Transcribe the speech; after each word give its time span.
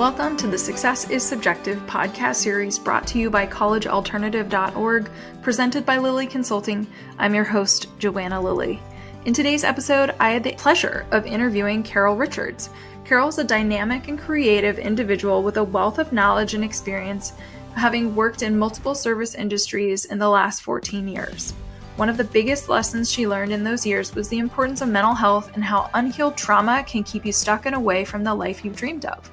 Welcome 0.00 0.38
to 0.38 0.46
the 0.46 0.56
Success 0.56 1.10
is 1.10 1.22
Subjective 1.22 1.78
podcast 1.80 2.36
series 2.36 2.78
brought 2.78 3.06
to 3.08 3.18
you 3.18 3.28
by 3.28 3.46
collegealternative.org, 3.46 5.10
presented 5.42 5.84
by 5.84 5.98
Lilley 5.98 6.26
Consulting. 6.26 6.86
I'm 7.18 7.34
your 7.34 7.44
host, 7.44 7.86
Joanna 7.98 8.40
Lilley. 8.40 8.80
In 9.26 9.34
today's 9.34 9.62
episode, 9.62 10.14
I 10.18 10.30
had 10.30 10.42
the 10.42 10.54
pleasure 10.54 11.04
of 11.10 11.26
interviewing 11.26 11.84
Caurel 11.84 12.16
Richards. 12.16 12.70
Caurel 13.04 13.28
is 13.28 13.36
a 13.36 13.44
dynamic 13.44 14.08
and 14.08 14.18
creative 14.18 14.78
individual 14.78 15.42
with 15.42 15.58
a 15.58 15.64
wealth 15.64 15.98
of 15.98 16.14
knowledge 16.14 16.54
and 16.54 16.64
experience, 16.64 17.34
having 17.76 18.16
worked 18.16 18.40
in 18.40 18.58
multiple 18.58 18.94
service 18.94 19.34
industries 19.34 20.06
in 20.06 20.18
the 20.18 20.30
last 20.30 20.62
14 20.62 21.08
years. 21.08 21.52
One 21.96 22.08
of 22.08 22.16
the 22.16 22.24
biggest 22.24 22.70
lessons 22.70 23.12
she 23.12 23.28
learned 23.28 23.52
in 23.52 23.64
those 23.64 23.84
years 23.84 24.14
was 24.14 24.30
the 24.30 24.38
importance 24.38 24.80
of 24.80 24.88
mental 24.88 25.12
health 25.12 25.50
and 25.52 25.62
how 25.62 25.90
unhealed 25.92 26.38
trauma 26.38 26.84
can 26.84 27.04
keep 27.04 27.26
you 27.26 27.32
stuck 27.32 27.66
and 27.66 27.74
away 27.74 28.06
from 28.06 28.24
the 28.24 28.34
life 28.34 28.64
you've 28.64 28.76
dreamed 28.76 29.04
of 29.04 29.30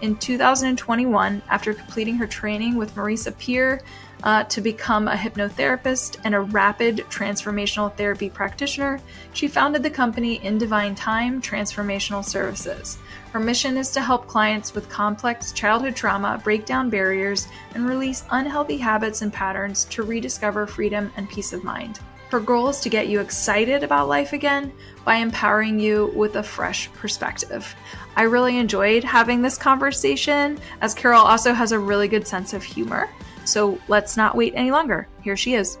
in 0.00 0.16
2021 0.16 1.42
after 1.48 1.74
completing 1.74 2.16
her 2.16 2.26
training 2.26 2.76
with 2.76 2.94
Marisa 2.94 3.36
Peer 3.38 3.82
uh, 4.22 4.44
to 4.44 4.60
become 4.60 5.08
a 5.08 5.14
hypnotherapist 5.14 6.18
and 6.24 6.34
a 6.34 6.40
rapid 6.40 6.98
transformational 7.08 7.94
therapy 7.96 8.28
practitioner. 8.28 9.00
She 9.32 9.48
founded 9.48 9.82
the 9.82 9.90
company 9.90 10.44
In 10.44 10.58
Divine 10.58 10.96
Thyme 10.96 11.40
Transformational 11.40 12.24
Services. 12.24 12.98
Her 13.32 13.40
mission 13.40 13.76
is 13.76 13.90
to 13.92 14.00
help 14.00 14.26
clients 14.26 14.74
with 14.74 14.88
complex 14.88 15.52
childhood 15.52 15.94
trauma 15.94 16.40
break 16.42 16.66
down 16.66 16.90
barriers 16.90 17.46
and 17.74 17.86
release 17.86 18.24
unhealthy 18.30 18.78
habits 18.78 19.22
and 19.22 19.32
patterns 19.32 19.84
to 19.86 20.02
rediscover 20.02 20.66
freedom 20.66 21.12
and 21.16 21.28
peace 21.28 21.52
of 21.52 21.62
mind. 21.62 22.00
Her 22.30 22.40
goal 22.40 22.68
is 22.68 22.80
to 22.80 22.90
get 22.90 23.08
you 23.08 23.20
excited 23.20 23.82
about 23.82 24.08
life 24.08 24.34
again 24.34 24.72
by 25.04 25.16
empowering 25.16 25.80
you 25.80 26.12
with 26.14 26.36
a 26.36 26.42
fresh 26.42 26.92
perspective. 26.92 27.74
I 28.16 28.22
really 28.22 28.58
enjoyed 28.58 29.02
having 29.02 29.40
this 29.40 29.56
conversation, 29.56 30.58
as 30.82 30.94
Caurel 30.94 31.22
also 31.22 31.54
has 31.54 31.72
a 31.72 31.78
really 31.78 32.06
good 32.06 32.26
sense 32.26 32.52
of 32.52 32.62
humor. 32.62 33.08
So 33.46 33.80
let's 33.88 34.16
not 34.16 34.36
wait 34.36 34.52
any 34.54 34.70
longer. 34.70 35.08
Here 35.22 35.36
she 35.36 35.54
is. 35.54 35.78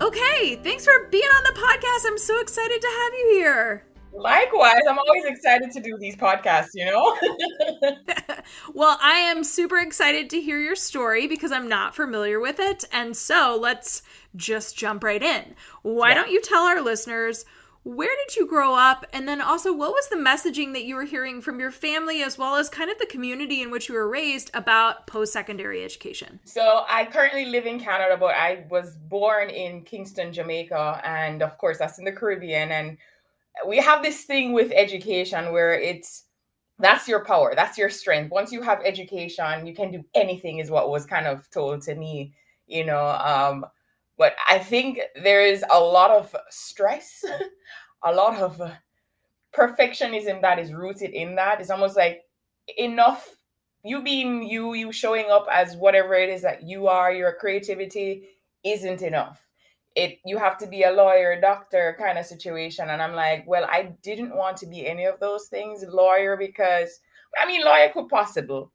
Okay, 0.00 0.56
thanks 0.62 0.84
for 0.84 1.08
being 1.10 1.24
on 1.24 1.42
the 1.44 1.60
podcast. 1.60 2.06
I'm 2.06 2.18
so 2.18 2.40
excited 2.40 2.80
to 2.80 2.88
have 2.88 3.12
you 3.14 3.30
here. 3.32 3.84
Likewise, 4.12 4.80
I'm 4.88 4.98
always 4.98 5.24
excited 5.24 5.70
to 5.72 5.80
do 5.80 5.96
these 5.98 6.16
podcasts, 6.16 6.70
you 6.74 6.84
know? 6.84 7.16
well, 8.74 8.98
I 9.00 9.14
am 9.14 9.42
super 9.42 9.78
excited 9.78 10.30
to 10.30 10.40
hear 10.40 10.58
your 10.58 10.76
story 10.76 11.26
because 11.26 11.52
I'm 11.52 11.68
not 11.68 11.94
familiar 11.94 12.38
with 12.38 12.60
it. 12.60 12.84
And 12.92 13.16
so 13.16 13.58
let's 13.60 14.02
just 14.36 14.76
jump 14.76 15.02
right 15.02 15.22
in. 15.22 15.54
Why 15.82 16.10
yeah. 16.10 16.14
don't 16.14 16.30
you 16.30 16.40
tell 16.40 16.64
our 16.64 16.82
listeners 16.82 17.44
where 17.84 18.14
did 18.26 18.36
you 18.36 18.46
grow 18.46 18.74
up? 18.76 19.04
And 19.12 19.26
then 19.26 19.40
also, 19.40 19.72
what 19.72 19.90
was 19.90 20.08
the 20.08 20.16
messaging 20.16 20.72
that 20.74 20.84
you 20.84 20.94
were 20.94 21.04
hearing 21.04 21.40
from 21.40 21.58
your 21.58 21.72
family 21.72 22.22
as 22.22 22.38
well 22.38 22.54
as 22.54 22.68
kind 22.68 22.90
of 22.90 22.98
the 22.98 23.06
community 23.06 23.60
in 23.60 23.72
which 23.72 23.88
you 23.88 23.94
were 23.96 24.08
raised 24.08 24.52
about 24.54 25.08
post 25.08 25.32
secondary 25.32 25.84
education? 25.84 26.38
So, 26.44 26.84
I 26.88 27.06
currently 27.06 27.46
live 27.46 27.66
in 27.66 27.80
Canada, 27.80 28.16
but 28.16 28.36
I 28.36 28.66
was 28.70 28.96
born 28.96 29.50
in 29.50 29.82
Kingston, 29.82 30.32
Jamaica. 30.32 31.00
And 31.04 31.42
of 31.42 31.58
course, 31.58 31.78
that's 31.78 31.98
in 31.98 32.04
the 32.04 32.12
Caribbean. 32.12 32.70
And 32.70 32.98
we 33.66 33.78
have 33.78 34.02
this 34.02 34.24
thing 34.24 34.52
with 34.52 34.72
education 34.74 35.52
where 35.52 35.78
it's 35.78 36.24
that's 36.78 37.06
your 37.06 37.24
power, 37.24 37.52
that's 37.54 37.78
your 37.78 37.90
strength. 37.90 38.32
Once 38.32 38.50
you 38.50 38.62
have 38.62 38.80
education, 38.84 39.66
you 39.66 39.74
can 39.74 39.90
do 39.92 40.04
anything, 40.14 40.58
is 40.58 40.70
what 40.70 40.90
was 40.90 41.06
kind 41.06 41.26
of 41.26 41.48
told 41.50 41.82
to 41.82 41.94
me, 41.94 42.34
you 42.66 42.84
know. 42.84 43.06
Um, 43.06 43.64
but 44.18 44.34
I 44.48 44.58
think 44.58 45.00
there 45.22 45.44
is 45.44 45.64
a 45.70 45.78
lot 45.78 46.10
of 46.10 46.34
stress, 46.50 47.24
a 48.02 48.12
lot 48.12 48.38
of 48.40 48.60
perfectionism 49.54 50.40
that 50.42 50.58
is 50.58 50.72
rooted 50.72 51.10
in 51.10 51.36
that. 51.36 51.60
It's 51.60 51.70
almost 51.70 51.96
like 51.96 52.22
enough 52.78 53.28
you 53.84 54.02
being 54.02 54.42
you, 54.48 54.74
you 54.74 54.92
showing 54.92 55.30
up 55.30 55.46
as 55.52 55.76
whatever 55.76 56.14
it 56.14 56.28
is 56.28 56.42
that 56.42 56.62
you 56.62 56.86
are, 56.86 57.12
your 57.12 57.34
creativity 57.34 58.28
isn't 58.64 59.02
enough 59.02 59.46
it 59.96 60.18
you 60.24 60.38
have 60.38 60.58
to 60.58 60.66
be 60.66 60.84
a 60.84 60.90
lawyer 60.92 61.40
doctor 61.40 61.96
kind 61.98 62.18
of 62.18 62.26
situation. 62.26 62.90
And 62.90 63.02
i'm 63.02 63.14
like 63.14 63.44
well 63.46 63.66
i 63.70 63.94
didn't 64.02 64.36
want 64.36 64.56
to 64.58 64.66
be 64.66 64.86
any 64.86 65.04
of 65.04 65.20
those 65.20 65.46
things 65.48 65.84
lawyer 65.88 66.36
because 66.36 67.00
i 67.40 67.46
mean 67.46 67.64
lawyer 67.64 67.90
could 67.92 68.08
possible 68.08 68.72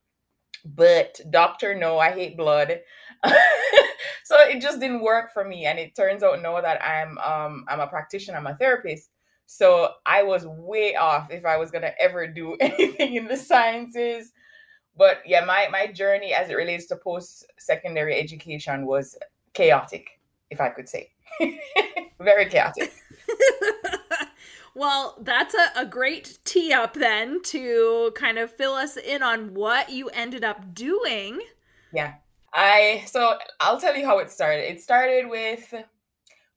but 0.66 1.20
doctor 1.30 1.76
no 1.76 2.00
i 2.00 2.12
hate 2.12 2.38
blood. 2.38 2.80
So 4.28 4.36
it 4.42 4.62
just 4.62 4.82
didn't 4.82 5.04
work 5.04 5.32
for 5.34 5.46
me. 5.46 5.66
And 5.68 5.80
it 5.80 5.96
turns 5.96 6.22
out 6.22 6.42
now 6.42 6.60
that 6.60 6.84
i'm 6.84 7.18
um 7.20 7.64
i'm 7.70 7.80
a 7.80 7.88
practitioner 7.88 8.38
i'm 8.38 8.48
a 8.48 8.58
therapist. 8.58 9.10
So 9.46 9.92
i 10.06 10.22
was 10.22 10.46
way 10.46 10.96
off 10.96 11.32
if 11.32 11.46
i 11.46 11.56
was 11.56 11.72
to 11.72 12.02
ever 12.02 12.28
do 12.28 12.58
anything 12.62 13.16
in 13.16 13.28
the 13.28 13.38
sciences. 13.38 14.34
But 14.98 15.20
yeah 15.26 15.46
my 15.46 15.70
my 15.72 15.88
journey 15.88 16.34
as 16.34 16.50
it 16.50 16.56
relates 16.56 16.88
to 16.88 16.98
post 16.98 17.46
secondary 17.58 18.20
education 18.20 18.86
was 18.86 19.18
chaotic 19.54 20.17
if 20.50 20.62
I 20.62 20.70
could 20.70 20.88
say. 20.90 21.10
Very 22.20 22.46
chaotic. 22.46 22.94
well, 24.76 25.18
that's 25.22 25.54
a, 25.54 25.82
a 25.82 25.86
great 25.86 26.40
tee 26.46 26.74
up 26.74 26.94
then 26.94 27.42
to 27.44 28.12
kind 28.16 28.38
of 28.38 28.52
fill 28.52 28.74
us 28.74 28.98
in 28.98 29.22
on 29.22 29.54
what 29.54 29.90
you 29.90 30.10
ended 30.10 30.44
up 30.44 30.74
doing. 30.74 31.42
Yeah. 31.94 32.16
I 32.54 33.04
so 33.06 33.38
I'll 33.60 33.80
tell 33.80 33.96
you 33.96 34.06
how 34.06 34.20
it 34.20 34.32
started. 34.32 34.72
It 34.72 34.82
started 34.82 35.30
with 35.30 35.74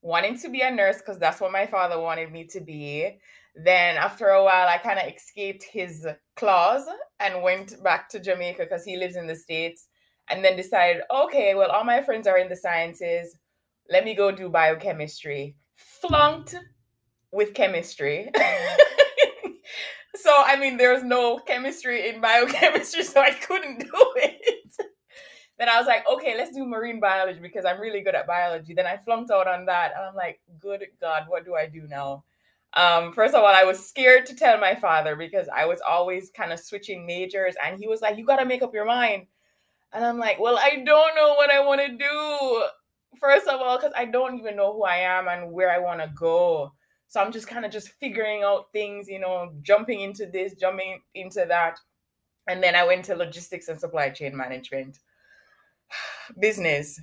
wanting 0.03 0.39
to 0.39 0.49
be 0.49 0.63
a 0.63 0.71
nurse 0.71 0.99
because 0.99 1.19
that's 1.19 1.41
what 1.41 1.53
my 1.53 1.67
father 1.67 2.01
wanted 2.01 2.33
me 2.33 2.45
to 2.45 2.61
be. 2.61 3.19
Then 3.55 3.97
after 3.97 4.29
a 4.29 4.43
while, 4.43 4.69
I 4.69 4.79
kind 4.79 4.99
of 4.99 5.13
escaped 5.13 5.65
his 5.65 6.07
claws 6.37 6.87
and 7.19 7.43
went 7.43 7.83
back 7.83 8.09
to 8.11 8.21
Jamaica 8.21 8.63
because 8.63 8.85
he 8.85 8.97
lives 8.97 9.17
in 9.17 9.27
the 9.27 9.35
States. 9.35 9.89
And 10.33 10.45
then 10.45 10.57
decided, 10.57 11.03
okay, 11.13 11.57
well, 11.57 11.73
all 11.73 11.83
my 11.83 12.01
friends 12.03 12.29
are 12.29 12.39
in 12.39 12.49
the 12.49 12.55
sciences 12.55 13.37
let 13.91 14.05
me 14.05 14.15
go 14.15 14.31
do 14.31 14.49
biochemistry. 14.49 15.57
Flunked 15.75 16.55
with 17.33 17.55
chemistry. 17.55 18.31
so, 20.15 20.33
I 20.37 20.57
mean, 20.57 20.77
there's 20.77 21.03
no 21.03 21.39
chemistry 21.39 22.09
in 22.09 22.21
biochemistry, 22.21 23.03
so 23.05 23.21
I 23.21 23.33
couldn't 23.33 23.81
do 23.81 23.91
it. 24.17 24.77
then 25.59 25.69
I 25.69 25.77
was 25.79 25.87
like, 25.87 26.05
okay, 26.09 26.37
let's 26.37 26.55
do 26.55 26.65
marine 26.65 27.01
biology 27.01 27.41
because 27.41 27.65
I'm 27.65 27.81
really 27.81 28.01
good 28.01 28.15
at 28.15 28.27
biology. 28.27 28.75
Then 28.75 28.87
I 28.87 28.97
flunked 28.97 29.31
out 29.31 29.49
on 29.49 29.67
that. 29.67 29.93
And 29.97 30.05
I'm 30.05 30.15
like, 30.15 30.41
good 30.61 30.85
God, 31.01 31.25
what 31.29 31.45
do 31.45 31.55
I 31.55 31.67
do 31.67 31.87
now? 31.89 32.25
Um, 32.75 33.13
first 33.13 33.35
of 33.35 33.43
all, 33.43 33.53
I 33.53 33.65
was 33.65 33.85
scared 33.85 34.27
to 34.27 34.37
tell 34.37 34.59
my 34.61 34.77
father 34.77 35.17
because 35.17 35.49
I 35.55 35.67
was 35.67 35.81
always 35.87 36.31
kind 36.31 36.53
of 36.53 36.61
switching 36.61 37.05
majors. 37.05 37.57
And 37.65 37.81
he 37.81 37.89
was 37.89 38.01
like, 38.01 38.17
you 38.17 38.25
got 38.25 38.37
to 38.37 38.45
make 38.45 38.63
up 38.63 38.73
your 38.73 38.85
mind. 38.85 39.27
And 39.93 40.05
I'm 40.05 40.19
like, 40.19 40.39
well, 40.39 40.57
I 40.57 40.77
don't 40.77 41.17
know 41.17 41.35
what 41.35 41.51
I 41.51 41.67
want 41.67 41.81
to 41.81 41.97
do 41.99 42.63
first 43.19 43.47
of 43.49 43.61
all, 43.61 43.77
because 43.79 43.93
I 43.97 44.05
don't 44.07 44.39
even 44.39 44.57
know 44.57 44.73
who 44.73 44.85
I 44.85 44.97
am 44.97 45.29
and 45.29 45.53
where 45.53 45.71
I 45.71 45.79
want 45.79 46.01
to 46.01 46.11
go. 46.15 46.73
So 47.09 47.21
I'm 47.21 47.33
just 47.33 47.49
kind 47.49 47.65
of 47.65 47.73
just 47.73 47.89
figuring 48.01 48.43
out 48.43 48.67
things, 48.73 49.09
you 49.09 49.19
know, 49.19 49.53
jumping 49.63 50.01
into 50.01 50.27
this, 50.27 50.55
jumping 50.55 51.01
into 51.15 51.45
that. 51.49 51.79
And 52.49 52.63
then 52.63 52.75
I 52.77 52.85
went 52.85 53.05
to 53.07 53.17
logistics 53.17 53.69
and 53.69 53.81
supply 53.81 54.11
chain 54.11 54.37
management. 54.37 54.99
Business. 56.41 57.01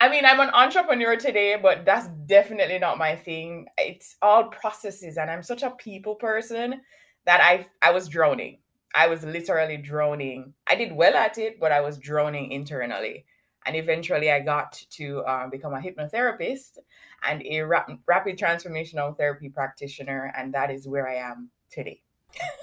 I 0.00 0.08
mean, 0.08 0.24
I'm 0.24 0.40
an 0.40 0.50
entrepreneur 0.50 1.16
today, 1.16 1.56
but 1.62 1.84
that's 1.84 2.08
definitely 2.26 2.78
not 2.80 2.98
my 2.98 3.14
thing. 3.14 3.66
It's 3.78 4.16
all 4.20 4.44
processes, 4.44 5.16
and 5.16 5.30
I'm 5.30 5.44
such 5.44 5.62
a 5.62 5.70
people 5.70 6.16
person 6.16 6.80
that 7.24 7.40
I 7.40 7.66
I 7.80 7.92
was 7.92 8.08
drowning. 8.08 8.58
I 8.94 9.06
was 9.06 9.22
literally 9.22 9.76
drowning. 9.76 10.54
I 10.68 10.74
did 10.74 10.92
well 10.92 11.14
at 11.14 11.38
it, 11.38 11.60
but 11.60 11.70
I 11.70 11.80
was 11.80 11.98
drowning 11.98 12.50
internally. 12.50 13.26
And 13.66 13.76
eventually, 13.76 14.30
I 14.30 14.40
got 14.40 14.72
to 14.90 15.24
um, 15.26 15.50
become 15.50 15.74
a 15.74 15.78
hypnotherapist 15.78 16.78
and 17.26 17.42
a 17.42 17.62
rap- 17.62 17.90
rapid 18.06 18.38
transformational 18.38 19.16
therapy 19.16 19.48
practitioner. 19.48 20.32
And 20.36 20.52
that 20.54 20.70
is 20.70 20.88
where 20.88 21.08
I 21.08 21.16
am 21.16 21.50
today. 21.70 22.02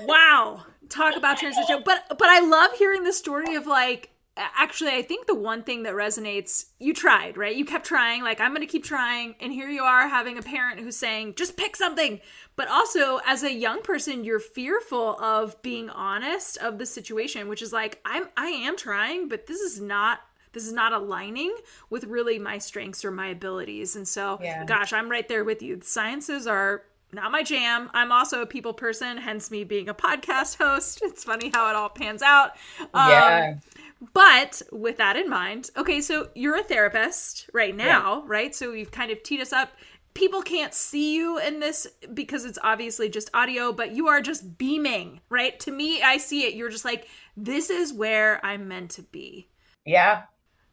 wow. 0.02 0.66
Talk 0.90 1.16
about 1.16 1.38
transition. 1.38 1.84
But, 1.86 2.06
but 2.10 2.28
I 2.28 2.40
love 2.40 2.74
hearing 2.74 3.04
the 3.04 3.14
story 3.14 3.56
of 3.56 3.68
like, 3.68 4.12
actually 4.58 4.92
i 4.92 5.02
think 5.02 5.28
the 5.28 5.36
one 5.36 5.64
thing 5.64 5.84
that 5.84 5.94
resonates 5.94 6.68
you 6.80 6.94
tried 6.94 7.36
right 7.38 7.56
you 7.56 7.66
kept 7.66 7.86
trying 7.86 8.24
like 8.24 8.40
i'm 8.40 8.54
gonna 8.54 8.66
keep 8.66 8.84
trying 8.84 9.36
and 9.42 9.52
here 9.52 9.68
you 9.68 9.84
are 9.84 10.08
having 10.08 10.38
a 10.38 10.42
parent 10.42 10.80
who's 10.80 10.96
saying 10.96 11.34
just 11.36 11.58
pick 11.58 11.76
something 11.76 12.20
but 12.56 12.68
also 12.68 13.20
as 13.26 13.44
a 13.44 13.54
young 13.54 13.82
person 13.82 14.24
you're 14.24 14.40
fearful 14.40 15.20
of 15.20 15.62
being 15.62 15.90
honest 15.90 16.58
of 16.58 16.78
the 16.78 16.86
situation 16.86 17.48
which 17.48 17.62
is 17.62 17.74
like 17.74 18.00
i'm 18.06 18.28
i 18.38 18.48
am 18.48 18.78
trying 18.78 19.28
but 19.28 19.48
this 19.48 19.60
is 19.60 19.82
not 19.82 20.20
this 20.54 20.66
is 20.66 20.74
not 20.74 20.94
aligning 20.94 21.56
with 21.90 22.04
really 22.06 22.40
my 22.40 22.58
strengths 22.58 23.06
or 23.06 23.12
my 23.12 23.28
abilities. 23.28 23.96
And 23.96 24.08
so, 24.08 24.40
yeah. 24.42 24.66
gosh, 24.66 24.94
I'm 24.94 25.10
right 25.10 25.28
there 25.28 25.44
with 25.44 25.62
you. 25.62 25.76
The 25.78 25.86
sciences 25.86 26.48
are 26.48 26.84
not 27.12 27.32
my 27.32 27.44
jam. 27.44 27.90
I'm 27.94 28.12
also 28.12 28.42
a 28.42 28.46
people 28.46 28.74
person, 28.74 29.18
hence 29.18 29.50
me 29.50 29.64
being 29.64 29.90
a 29.90 29.94
podcast 29.94 30.58
host. 30.58 31.02
It's 31.04 31.24
funny 31.24 31.50
how 31.54 31.70
it 31.70 31.76
all 31.76 31.90
pans 31.90 32.22
out. 32.22 32.52
Um, 32.94 33.10
yeah. 33.10 33.56
But 34.14 34.62
with 34.72 34.98
that 34.98 35.16
in 35.18 35.30
mind, 35.30 35.72
okay, 35.76 36.02
so 36.02 36.30
you're 36.34 36.58
a 36.58 36.64
therapist 36.64 37.50
right 37.54 37.76
now, 37.76 38.20
yeah. 38.20 38.24
right? 38.28 38.56
So 38.56 38.72
you've 38.72 38.92
kind 38.92 39.12
of 39.12 39.22
teed 39.24 39.42
us 39.42 39.52
up. 39.52 39.72
people 40.14 40.42
can't 40.42 40.74
see 40.74 41.16
you 41.16 41.38
in 41.40 41.60
this 41.60 41.88
because 42.14 42.46
it's 42.46 42.60
obviously 42.64 43.10
just 43.10 43.30
audio, 43.34 43.72
but 43.74 43.92
you 43.92 44.08
are 44.08 44.22
just 44.22 44.58
beaming, 44.58 45.22
right? 45.30 45.60
To 45.62 45.72
me, 45.72 46.02
I 46.02 46.18
see 46.18 46.46
it. 46.46 46.56
You're 46.56 46.70
just 46.70 46.86
like, 46.86 47.08
this 47.36 47.70
is 47.70 47.94
where 47.94 48.44
I'm 48.46 48.68
meant 48.68 48.92
to 48.92 49.02
be. 49.02 49.50
Yeah. 49.86 50.24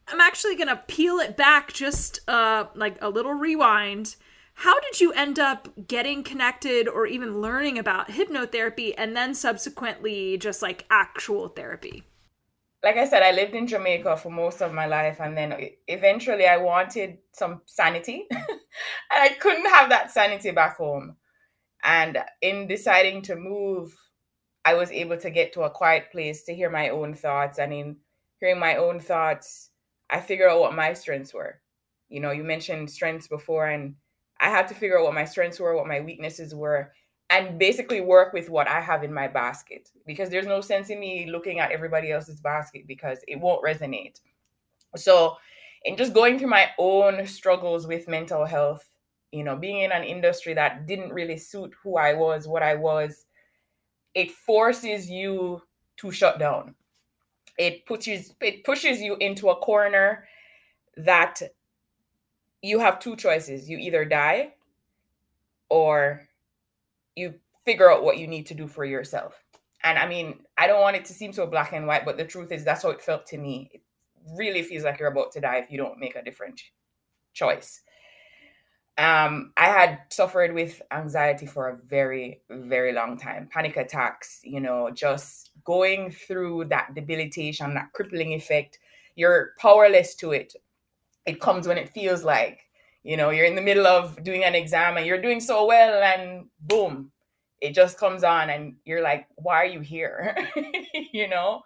I'm 0.07 0.21
actually 0.21 0.55
going 0.55 0.69
to 0.69 0.81
peel 0.87 1.17
it 1.17 1.35
back 1.35 1.73
just 1.73 2.19
uh 2.27 2.65
like 2.75 2.97
a 3.01 3.09
little 3.09 3.33
rewind. 3.33 4.15
How 4.53 4.79
did 4.79 4.99
you 4.99 5.11
end 5.13 5.37
up 5.37 5.69
getting 5.87 6.23
connected 6.23 6.87
or 6.87 7.05
even 7.05 7.41
learning 7.41 7.77
about 7.77 8.09
hypnotherapy 8.09 8.93
and 8.97 9.15
then 9.15 9.35
subsequently 9.35 10.37
just 10.37 10.61
like 10.63 10.85
actual 10.89 11.49
therapy? 11.49 12.03
like 12.83 12.97
I 12.97 13.07
said, 13.07 13.23
I 13.23 13.31
lived 13.31 13.55
in 13.55 13.67
Jamaica 13.67 14.17
for 14.17 14.29
most 14.31 14.61
of 14.61 14.73
my 14.73 14.85
life, 14.85 15.19
and 15.19 15.35
then 15.35 15.53
eventually 15.87 16.45
I 16.45 16.57
wanted 16.57 17.17
some 17.33 17.61
sanity, 17.65 18.27
and 18.31 18.39
I 19.11 19.29
couldn't 19.29 19.69
have 19.69 19.89
that 19.89 20.11
sanity 20.11 20.51
back 20.51 20.77
home. 20.77 21.17
And 21.83 22.17
in 22.41 22.67
deciding 22.67 23.23
to 23.23 23.35
move, 23.35 23.93
I 24.63 24.75
was 24.75 24.91
able 24.91 25.17
to 25.17 25.29
get 25.29 25.53
to 25.53 25.61
a 25.63 25.69
quiet 25.69 26.11
place 26.11 26.43
to 26.43 26.55
hear 26.55 26.69
my 26.69 26.89
own 26.89 27.13
thoughts, 27.13 27.57
and 27.57 27.73
in 27.73 27.97
hearing 28.39 28.59
my 28.59 28.75
own 28.75 28.99
thoughts, 28.99 29.66
I 30.09 30.19
figured 30.19 30.49
out 30.49 30.59
what 30.59 30.75
my 30.75 30.93
strengths 30.93 31.33
were. 31.33 31.59
You 32.09 32.19
know, 32.19 32.31
you 32.31 32.43
mentioned 32.43 32.89
strengths 32.89 33.27
before, 33.27 33.67
and 33.67 33.95
I 34.39 34.49
had 34.49 34.67
to 34.69 34.75
figure 34.75 34.99
out 34.99 35.05
what 35.05 35.13
my 35.13 35.25
strengths 35.25 35.59
were, 35.59 35.75
what 35.75 35.87
my 35.87 35.99
weaknesses 35.99 36.55
were, 36.55 36.91
and 37.29 37.59
basically 37.59 38.01
work 38.01 38.33
with 38.33 38.49
what 38.49 38.67
I 38.67 38.79
have 38.79 39.03
in 39.03 39.13
my 39.13 39.27
basket 39.27 39.89
because 40.05 40.29
there's 40.29 40.45
no 40.47 40.61
sense 40.61 40.89
in 40.89 40.99
me 40.99 41.29
looking 41.29 41.59
at 41.59 41.71
everybody 41.71 42.11
else's 42.11 42.39
basket 42.39 42.87
because 42.87 43.19
it 43.27 43.39
won't 43.39 43.63
resonate. 43.63 44.21
So, 44.95 45.37
in 45.83 45.97
just 45.97 46.13
going 46.13 46.39
through 46.39 46.49
my 46.49 46.69
own 46.77 47.25
struggles 47.27 47.85
with 47.85 48.07
mental 48.07 48.45
health, 48.45 48.87
you 49.31 49.43
know, 49.43 49.55
being 49.55 49.81
in 49.81 49.91
an 49.91 50.03
industry 50.03 50.53
that 50.53 50.87
didn't 50.87 51.13
really 51.13 51.37
suit 51.37 51.73
who 51.83 51.97
I 51.97 52.13
was, 52.13 52.47
what 52.47 52.63
I 52.63 52.75
was, 52.75 53.25
it 54.15 54.31
forces 54.31 55.09
you 55.09 55.61
to 55.97 56.11
shut 56.11 56.39
down. 56.39 56.75
It 57.57 57.85
puts 57.85 58.07
you 58.07 58.21
it 58.41 58.63
pushes 58.63 59.01
you 59.01 59.15
into 59.19 59.49
a 59.49 59.55
corner 59.55 60.27
that 60.97 61.41
you 62.61 62.79
have 62.79 62.99
two 62.99 63.15
choices. 63.15 63.69
You 63.69 63.77
either 63.77 64.05
die 64.05 64.53
or 65.69 66.27
you 67.15 67.35
figure 67.65 67.91
out 67.91 68.03
what 68.03 68.17
you 68.17 68.27
need 68.27 68.45
to 68.47 68.53
do 68.53 68.67
for 68.67 68.85
yourself. 68.85 69.43
And 69.83 69.97
I 69.97 70.07
mean, 70.07 70.39
I 70.57 70.67
don't 70.67 70.81
want 70.81 70.95
it 70.95 71.05
to 71.05 71.13
seem 71.13 71.33
so 71.33 71.45
black 71.45 71.73
and 71.73 71.87
white, 71.87 72.05
but 72.05 72.17
the 72.17 72.25
truth 72.25 72.51
is 72.51 72.63
that's 72.63 72.83
how 72.83 72.89
it 72.89 73.01
felt 73.01 73.25
to 73.27 73.37
me. 73.37 73.69
It 73.73 73.81
really 74.35 74.63
feels 74.63 74.83
like 74.83 74.99
you're 74.99 75.09
about 75.11 75.31
to 75.33 75.41
die 75.41 75.57
if 75.57 75.71
you 75.71 75.77
don't 75.77 75.99
make 75.99 76.15
a 76.15 76.23
different 76.23 76.61
choice. 77.33 77.81
Um, 78.97 79.53
I 79.57 79.65
had 79.65 79.99
suffered 80.09 80.53
with 80.53 80.81
anxiety 80.91 81.45
for 81.45 81.69
a 81.69 81.77
very, 81.77 82.41
very 82.49 82.93
long 82.93 83.17
time. 83.17 83.47
Panic 83.51 83.77
attacks, 83.77 84.39
you 84.43 84.59
know, 84.59 84.89
just 84.91 85.51
going 85.63 86.09
through 86.11 86.65
that 86.65 86.95
debilitation, 86.95 87.75
that 87.75 87.93
crippling 87.93 88.33
effect. 88.33 88.79
You're 89.15 89.51
powerless 89.59 90.15
to 90.15 90.31
it. 90.31 90.53
It 91.27 91.39
comes 91.39 91.67
when 91.67 91.77
it 91.77 91.89
feels 91.89 92.23
like 92.23 92.61
you 93.07 93.15
know 93.15 93.29
you're 93.29 93.45
in 93.45 93.55
the 93.55 93.61
middle 93.61 93.87
of 93.87 94.21
doing 94.23 94.43
an 94.43 94.53
exam 94.53 94.97
and 94.97 95.05
you're 95.05 95.21
doing 95.21 95.39
so 95.39 95.65
well 95.65 96.03
and 96.03 96.45
boom 96.59 97.11
it 97.61 97.73
just 97.73 97.97
comes 97.97 98.23
on 98.23 98.49
and 98.49 98.75
you're 98.85 99.01
like 99.01 99.27
why 99.35 99.55
are 99.55 99.65
you 99.65 99.79
here 99.79 100.35
you 101.13 101.27
know 101.27 101.61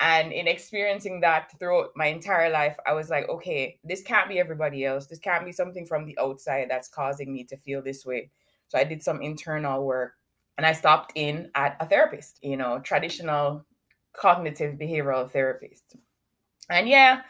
and 0.00 0.32
in 0.32 0.48
experiencing 0.48 1.20
that 1.20 1.52
throughout 1.58 1.90
my 1.94 2.06
entire 2.06 2.50
life 2.50 2.76
i 2.86 2.92
was 2.92 3.10
like 3.10 3.28
okay 3.28 3.78
this 3.84 4.02
can't 4.02 4.28
be 4.28 4.38
everybody 4.38 4.84
else 4.84 5.06
this 5.06 5.18
can't 5.18 5.44
be 5.44 5.52
something 5.52 5.86
from 5.86 6.04
the 6.04 6.18
outside 6.18 6.66
that's 6.68 6.88
causing 6.88 7.32
me 7.32 7.44
to 7.44 7.56
feel 7.56 7.80
this 7.80 8.04
way 8.04 8.30
so 8.68 8.78
i 8.78 8.84
did 8.84 9.02
some 9.02 9.22
internal 9.22 9.84
work 9.84 10.14
and 10.58 10.66
i 10.66 10.72
stopped 10.72 11.12
in 11.14 11.48
at 11.54 11.76
a 11.80 11.86
therapist 11.86 12.38
you 12.42 12.56
know 12.56 12.80
traditional 12.80 13.64
cognitive 14.12 14.76
behavioral 14.76 15.30
therapist 15.30 15.96
and 16.70 16.88
yeah 16.88 17.22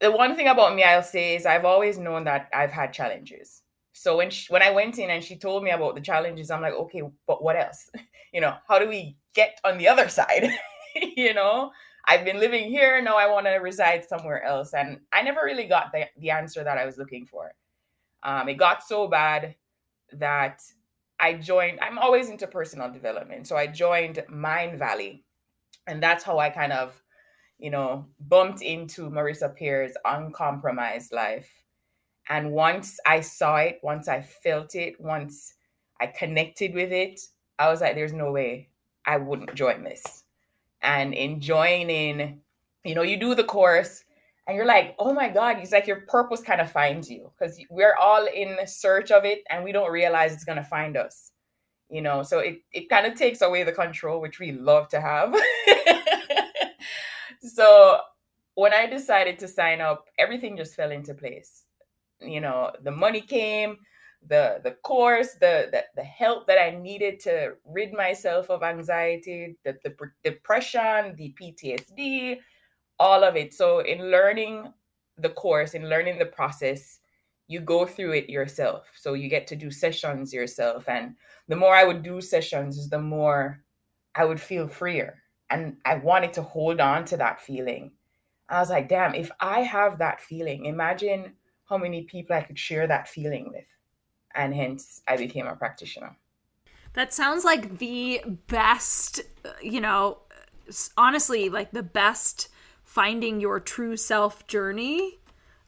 the 0.00 0.10
one 0.10 0.34
thing 0.34 0.48
about 0.48 0.74
me 0.74 0.82
I'll 0.82 1.02
say 1.02 1.36
is 1.36 1.46
I've 1.46 1.64
always 1.64 1.98
known 1.98 2.24
that 2.24 2.48
I've 2.52 2.72
had 2.72 2.92
challenges. 2.92 3.62
So 3.92 4.16
when 4.16 4.30
she, 4.30 4.50
when 4.50 4.62
I 4.62 4.70
went 4.70 4.98
in 4.98 5.10
and 5.10 5.22
she 5.22 5.36
told 5.36 5.62
me 5.62 5.70
about 5.70 5.94
the 5.94 6.00
challenges, 6.00 6.50
I'm 6.50 6.62
like, 6.62 6.72
okay, 6.72 7.02
but 7.26 7.42
what 7.42 7.56
else? 7.56 7.88
You 8.32 8.40
know, 8.40 8.54
how 8.68 8.78
do 8.78 8.88
we 8.88 9.16
get 9.34 9.58
on 9.64 9.76
the 9.76 9.88
other 9.88 10.08
side? 10.08 10.44
you 11.16 11.34
know, 11.34 11.72
I've 12.06 12.24
been 12.24 12.40
living 12.40 12.68
here, 12.68 13.00
now 13.02 13.16
I 13.16 13.26
want 13.30 13.46
to 13.46 13.52
reside 13.56 14.04
somewhere 14.04 14.42
else, 14.44 14.74
and 14.74 15.00
I 15.12 15.22
never 15.22 15.42
really 15.44 15.66
got 15.66 15.92
the 15.92 16.06
the 16.18 16.30
answer 16.30 16.64
that 16.64 16.78
I 16.78 16.86
was 16.86 16.98
looking 16.98 17.26
for. 17.26 17.52
Um, 18.22 18.48
it 18.48 18.54
got 18.54 18.82
so 18.82 19.08
bad 19.08 19.56
that 20.12 20.62
I 21.20 21.34
joined. 21.34 21.80
I'm 21.80 21.98
always 21.98 22.28
into 22.30 22.46
personal 22.46 22.90
development, 22.92 23.46
so 23.46 23.56
I 23.56 23.66
joined 23.66 24.22
Mindvalley. 24.30 25.22
and 25.86 26.02
that's 26.02 26.24
how 26.24 26.38
I 26.38 26.50
kind 26.50 26.72
of 26.72 27.02
you 27.58 27.70
know, 27.70 28.06
bumped 28.20 28.62
into 28.62 29.10
Marisa 29.10 29.54
Peer's 29.54 29.92
uncompromised 30.04 31.12
life. 31.12 31.62
And 32.28 32.52
once 32.52 32.98
I 33.06 33.20
saw 33.20 33.56
it, 33.58 33.80
once 33.82 34.08
I 34.08 34.22
felt 34.22 34.74
it, 34.74 35.00
once 35.00 35.54
I 36.00 36.06
connected 36.08 36.74
with 36.74 36.92
it, 36.92 37.20
I 37.58 37.70
was 37.70 37.80
like, 37.80 37.94
there's 37.96 38.12
no 38.12 38.32
way 38.32 38.70
I 39.06 39.18
wouldn't 39.18 39.54
join 39.54 39.84
this. 39.84 40.19
And 40.82 41.14
in 41.14 41.40
joining, 41.40 42.40
you 42.84 42.94
know, 42.94 43.02
you 43.02 43.18
do 43.18 43.34
the 43.34 43.44
course 43.44 44.04
and 44.46 44.56
you're 44.56 44.66
like, 44.66 44.94
oh 44.98 45.12
my 45.12 45.28
God, 45.28 45.58
it's 45.58 45.72
like 45.72 45.86
your 45.86 46.02
purpose 46.02 46.40
kind 46.40 46.60
of 46.60 46.72
finds 46.72 47.10
you 47.10 47.30
because 47.38 47.60
we're 47.70 47.94
all 47.96 48.26
in 48.26 48.56
search 48.66 49.10
of 49.10 49.24
it 49.24 49.42
and 49.50 49.62
we 49.62 49.72
don't 49.72 49.92
realize 49.92 50.32
it's 50.32 50.44
going 50.44 50.56
to 50.56 50.64
find 50.64 50.96
us. 50.96 51.32
You 51.88 52.02
know, 52.02 52.22
so 52.22 52.38
it, 52.38 52.60
it 52.72 52.88
kind 52.88 53.06
of 53.06 53.14
takes 53.16 53.42
away 53.42 53.64
the 53.64 53.72
control, 53.72 54.20
which 54.20 54.38
we 54.38 54.52
love 54.52 54.88
to 54.90 55.00
have. 55.00 55.34
so 57.42 58.00
when 58.54 58.72
I 58.72 58.86
decided 58.86 59.38
to 59.40 59.48
sign 59.48 59.80
up, 59.80 60.04
everything 60.18 60.56
just 60.56 60.74
fell 60.74 60.92
into 60.92 61.14
place. 61.14 61.64
You 62.20 62.40
know, 62.40 62.70
the 62.82 62.90
money 62.90 63.20
came, 63.20 63.78
the 64.26 64.60
the 64.62 64.72
course, 64.82 65.34
the 65.34 65.68
the, 65.72 65.84
the 65.96 66.04
help 66.04 66.46
that 66.46 66.58
I 66.58 66.70
needed 66.70 67.20
to 67.20 67.54
rid 67.64 67.92
myself 67.92 68.50
of 68.50 68.62
anxiety, 68.62 69.56
the, 69.64 69.76
the 69.84 69.94
depression, 70.24 71.14
the 71.16 71.34
PTSD, 71.40 72.38
all 72.98 73.24
of 73.24 73.36
it. 73.36 73.54
So 73.54 73.80
in 73.80 74.10
learning 74.10 74.72
the 75.18 75.30
course, 75.30 75.74
in 75.74 75.88
learning 75.88 76.18
the 76.18 76.26
process, 76.26 77.00
you 77.48 77.60
go 77.60 77.84
through 77.86 78.12
it 78.12 78.30
yourself. 78.30 78.90
So 78.94 79.14
you 79.14 79.28
get 79.28 79.46
to 79.48 79.56
do 79.56 79.70
sessions 79.70 80.32
yourself. 80.32 80.88
And 80.88 81.16
the 81.48 81.56
more 81.56 81.74
I 81.74 81.84
would 81.84 82.02
do 82.02 82.20
sessions, 82.20 82.78
is 82.78 82.88
the 82.88 83.00
more 83.00 83.64
I 84.14 84.24
would 84.24 84.40
feel 84.40 84.68
freer 84.68 85.22
and 85.50 85.76
I 85.84 85.96
wanted 85.96 86.32
to 86.34 86.42
hold 86.42 86.80
on 86.80 87.04
to 87.06 87.16
that 87.18 87.40
feeling. 87.40 87.92
I 88.48 88.60
was 88.60 88.70
like, 88.70 88.88
damn, 88.88 89.14
if 89.14 89.30
I 89.40 89.60
have 89.60 89.98
that 89.98 90.20
feeling, 90.20 90.66
imagine 90.66 91.34
how 91.68 91.76
many 91.76 92.02
people 92.04 92.34
I 92.34 92.42
could 92.42 92.58
share 92.58 92.86
that 92.86 93.08
feeling 93.08 93.50
with. 93.52 93.66
And 94.34 94.54
hence, 94.54 95.02
I 95.08 95.16
became 95.16 95.46
a 95.46 95.56
practitioner. 95.56 96.16
That 96.94 97.12
sounds 97.12 97.44
like 97.44 97.78
the 97.78 98.22
best, 98.48 99.20
you 99.62 99.80
know, 99.80 100.18
honestly, 100.96 101.48
like 101.48 101.70
the 101.70 101.82
best 101.82 102.48
finding 102.84 103.40
your 103.40 103.60
true 103.60 103.96
self 103.96 104.46
journey. 104.46 105.18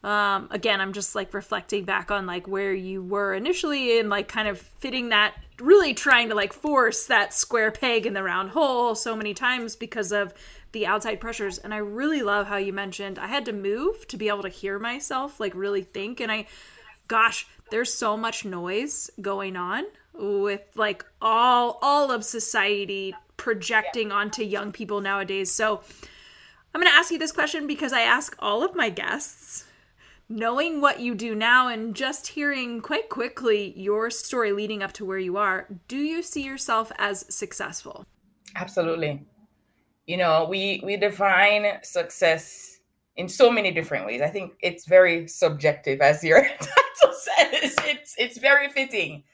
Um, 0.02 0.49
again, 0.50 0.81
I'm 0.81 0.92
just 0.92 1.14
like 1.14 1.33
reflecting 1.33 1.85
back 1.85 2.11
on 2.11 2.26
like 2.26 2.49
where 2.49 2.75
you 2.75 3.02
were 3.02 3.35
initially 3.35 4.00
and 4.00 4.11
like 4.11 4.26
kind 4.26 4.49
of 4.49 4.59
fitting 4.59 5.11
that 5.11 5.35
really 5.62 5.95
trying 5.95 6.28
to 6.28 6.35
like 6.35 6.52
force 6.52 7.07
that 7.07 7.33
square 7.33 7.71
peg 7.71 8.04
in 8.04 8.14
the 8.14 8.23
round 8.23 8.50
hole 8.50 8.95
so 8.97 9.14
many 9.14 9.33
times 9.33 9.76
because 9.76 10.11
of 10.11 10.35
the 10.73 10.87
outside 10.87 11.21
pressures 11.21 11.59
and 11.59 11.73
i 11.73 11.76
really 11.76 12.23
love 12.23 12.49
how 12.49 12.57
you 12.57 12.73
mentioned 12.73 13.19
i 13.19 13.28
had 13.28 13.45
to 13.45 13.52
move 13.52 14.07
to 14.09 14.16
be 14.16 14.28
able 14.28 14.42
to 14.42 14.49
hear 14.49 14.78
myself 14.78 15.38
like 15.38 15.54
really 15.54 15.83
think 15.83 16.21
and 16.21 16.33
i 16.33 16.45
gosh 17.07 17.47
there's 17.73 17.93
so 17.93 18.17
much 18.17 18.45
noise 18.45 19.11
going 19.21 19.57
on 19.57 19.85
with 20.14 20.62
like 20.76 21.05
all 21.21 21.79
all 21.83 22.11
of 22.12 22.25
society 22.25 23.14
projecting 23.37 24.12
onto 24.12 24.45
young 24.45 24.71
people 24.71 25.00
nowadays 25.00 25.50
so 25.50 25.81
i'm 26.75 26.81
going 26.81 26.93
to 26.93 26.97
ask 26.97 27.11
you 27.11 27.19
this 27.19 27.33
question 27.33 27.67
because 27.67 27.93
i 27.93 28.02
ask 28.02 28.37
all 28.38 28.62
of 28.62 28.76
my 28.76 28.88
guests 28.88 29.64
knowing 30.29 30.81
what 30.81 31.00
you 31.00 31.14
do 31.14 31.35
now 31.35 31.69
and 31.69 31.95
just 31.95 32.29
hearing 32.29 32.81
quite 32.81 33.09
quickly 33.09 33.73
your 33.76 34.11
story 34.11 34.52
leading 34.52 34.83
up 34.83 34.93
to 34.93 35.05
where 35.05 35.19
you 35.19 35.37
are, 35.37 35.69
do 35.88 35.99
you 35.99 36.23
see 36.23 36.43
yourself 36.43 36.91
as 36.99 37.26
successful? 37.29 38.07
Absolutely. 38.57 39.25
You 40.07 40.17
know, 40.17 40.47
we 40.49 40.81
we 40.85 40.97
define 40.97 41.79
success 41.83 42.72
in 43.16 43.28
so 43.28 43.50
many 43.50 43.71
different 43.71 44.07
ways. 44.07 44.23
I 44.23 44.28
think 44.28 44.54
it's 44.61 44.87
very 44.87 45.28
subjective, 45.28 46.00
as 46.00 46.25
your 46.25 46.42
title 46.45 47.14
says. 47.14 47.76
It's 47.85 48.14
it's 48.19 48.38
very 48.38 48.69
fitting. 48.69 49.25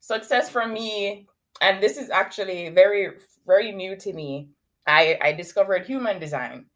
Success 0.00 0.48
for 0.48 0.66
me, 0.66 1.26
and 1.60 1.82
this 1.82 1.96
is 1.96 2.10
actually 2.10 2.70
very 2.70 3.10
very 3.46 3.72
new 3.72 3.96
to 3.96 4.12
me. 4.12 4.50
I 4.86 5.18
I 5.20 5.32
discovered 5.32 5.86
human 5.86 6.18
design, 6.18 6.66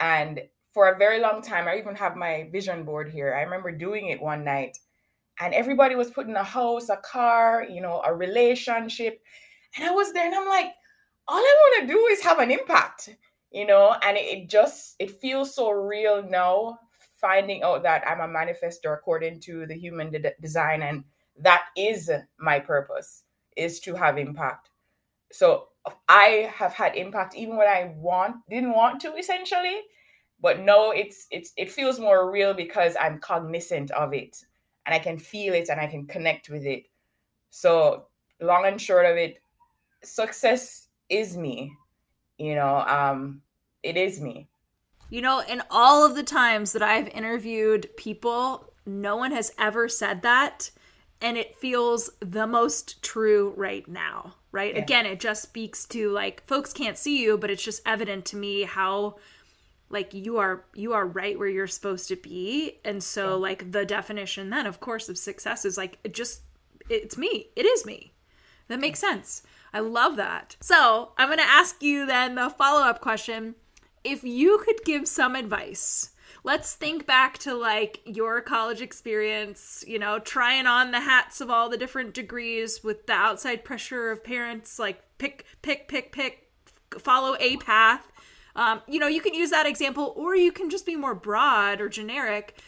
and 0.00 0.40
for 0.74 0.88
a 0.88 0.98
very 0.98 1.20
long 1.20 1.40
time. 1.40 1.66
I 1.66 1.78
even 1.78 1.94
have 1.94 2.16
my 2.16 2.50
vision 2.52 2.84
board 2.84 3.08
here. 3.10 3.34
I 3.34 3.40
remember 3.40 3.72
doing 3.72 4.08
it 4.08 4.20
one 4.20 4.44
night 4.44 4.76
and 5.40 5.54
everybody 5.54 5.94
was 5.94 6.10
putting 6.10 6.34
a 6.34 6.42
house, 6.42 6.88
a 6.88 6.96
car, 6.96 7.66
you 7.68 7.80
know, 7.80 8.02
a 8.04 8.14
relationship. 8.14 9.20
And 9.76 9.86
I 9.88 9.90
was 9.92 10.12
there 10.12 10.26
and 10.26 10.34
I'm 10.34 10.48
like, 10.48 10.72
all 11.28 11.38
I 11.38 11.56
want 11.60 11.88
to 11.88 11.94
do 11.94 12.06
is 12.06 12.22
have 12.22 12.38
an 12.38 12.50
impact, 12.50 13.16
you 13.56 13.66
know, 13.66 13.96
and 14.02 14.18
it 14.18 14.50
just 14.50 14.96
it 14.98 15.10
feels 15.10 15.54
so 15.54 15.70
real 15.70 16.22
now 16.22 16.78
finding 17.18 17.62
out 17.62 17.82
that 17.84 18.04
I'm 18.06 18.20
a 18.20 18.28
manifestor 18.28 18.92
according 18.92 19.40
to 19.40 19.64
the 19.66 19.74
human 19.74 20.10
de- 20.10 20.34
design 20.42 20.82
and 20.82 21.04
that 21.40 21.64
is 21.74 22.10
my 22.38 22.60
purpose 22.60 23.22
is 23.56 23.80
to 23.80 23.94
have 23.94 24.18
impact. 24.18 24.68
So 25.32 25.68
I 26.06 26.52
have 26.54 26.74
had 26.74 26.96
impact 26.96 27.34
even 27.34 27.56
when 27.56 27.66
I 27.66 27.94
want 27.96 28.36
didn't 28.50 28.74
want 28.74 29.00
to 29.00 29.16
essentially, 29.16 29.80
but 30.38 30.60
no, 30.60 30.90
it's 30.90 31.26
it's 31.30 31.54
it 31.56 31.72
feels 31.72 31.98
more 31.98 32.30
real 32.30 32.52
because 32.52 32.94
I'm 33.00 33.20
cognizant 33.20 33.90
of 33.92 34.12
it 34.12 34.36
and 34.84 34.94
I 34.94 34.98
can 34.98 35.16
feel 35.16 35.54
it 35.54 35.70
and 35.70 35.80
I 35.80 35.86
can 35.86 36.06
connect 36.06 36.50
with 36.50 36.66
it. 36.66 36.84
So 37.50 38.08
long 38.38 38.66
and 38.66 38.78
short 38.78 39.06
of 39.06 39.16
it, 39.16 39.38
success 40.04 40.88
is 41.08 41.38
me. 41.38 41.72
You 42.38 42.54
know, 42.54 42.84
um, 42.86 43.40
it 43.86 43.96
is 43.96 44.20
me. 44.20 44.48
You 45.08 45.22
know, 45.22 45.40
in 45.40 45.62
all 45.70 46.04
of 46.04 46.16
the 46.16 46.22
times 46.22 46.72
that 46.72 46.82
I've 46.82 47.08
interviewed 47.08 47.88
people, 47.96 48.72
no 48.84 49.16
one 49.16 49.32
has 49.32 49.52
ever 49.58 49.88
said 49.88 50.22
that. 50.22 50.70
And 51.20 51.38
it 51.38 51.56
feels 51.56 52.10
the 52.20 52.46
most 52.46 53.02
true 53.02 53.54
right 53.56 53.86
now, 53.88 54.34
right? 54.52 54.74
Yeah. 54.74 54.82
Again, 54.82 55.06
it 55.06 55.18
just 55.18 55.42
speaks 55.42 55.86
to 55.86 56.10
like 56.10 56.46
folks 56.46 56.72
can't 56.72 56.98
see 56.98 57.22
you, 57.22 57.38
but 57.38 57.50
it's 57.50 57.62
just 57.62 57.80
evident 57.86 58.26
to 58.26 58.36
me 58.36 58.64
how 58.64 59.16
like 59.88 60.12
you 60.14 60.38
are 60.38 60.64
you 60.74 60.92
are 60.92 61.06
right 61.06 61.38
where 61.38 61.48
you're 61.48 61.66
supposed 61.66 62.08
to 62.08 62.16
be 62.16 62.78
and 62.84 63.02
so 63.02 63.30
yeah. 63.30 63.34
like 63.34 63.72
the 63.72 63.84
definition 63.84 64.50
then 64.50 64.66
of 64.66 64.80
course 64.80 65.08
of 65.08 65.16
success 65.16 65.64
is 65.64 65.76
like 65.76 65.98
it 66.02 66.12
just 66.12 66.42
it's 66.88 67.16
me 67.16 67.48
it 67.54 67.64
is 67.64 67.86
me 67.86 68.12
that 68.68 68.80
makes 68.80 68.98
sense 68.98 69.42
i 69.72 69.78
love 69.78 70.16
that 70.16 70.56
so 70.60 71.12
i'm 71.18 71.28
going 71.28 71.38
to 71.38 71.44
ask 71.44 71.82
you 71.82 72.06
then 72.06 72.34
the 72.34 72.50
follow-up 72.50 73.00
question 73.00 73.54
if 74.06 74.24
you 74.24 74.58
could 74.64 74.84
give 74.84 75.06
some 75.06 75.34
advice 75.34 76.10
let's 76.44 76.74
think 76.74 77.06
back 77.06 77.36
to 77.38 77.54
like 77.54 78.00
your 78.04 78.40
college 78.40 78.80
experience 78.80 79.84
you 79.86 79.98
know 79.98 80.18
trying 80.18 80.66
on 80.66 80.92
the 80.92 81.00
hats 81.00 81.40
of 81.40 81.50
all 81.50 81.68
the 81.68 81.76
different 81.76 82.14
degrees 82.14 82.82
with 82.84 83.06
the 83.06 83.12
outside 83.12 83.64
pressure 83.64 84.10
of 84.10 84.24
parents 84.24 84.78
like 84.78 85.02
pick 85.18 85.44
pick 85.62 85.88
pick 85.88 86.12
pick 86.12 86.46
follow 86.98 87.36
a 87.40 87.56
path. 87.58 88.10
Um, 88.54 88.80
you 88.88 88.98
know, 88.98 89.06
you 89.06 89.20
can 89.20 89.34
use 89.34 89.50
that 89.50 89.66
example, 89.66 90.14
or 90.16 90.34
you 90.34 90.52
can 90.52 90.70
just 90.70 90.86
be 90.86 90.96
more 90.96 91.14
broad 91.14 91.80
or 91.80 91.88
generic, 91.88 92.58